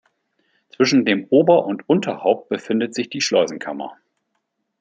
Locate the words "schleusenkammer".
3.21-3.97